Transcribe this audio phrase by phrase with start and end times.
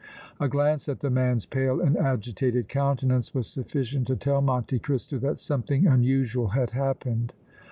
[0.39, 5.19] A glance at the man's pale and agitated countenance was sufficient to tell Monte Cristo
[5.19, 7.33] that something unusual had happened.